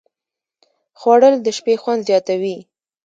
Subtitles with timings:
[0.99, 2.57] خوړل د شپې خوند زیاتوي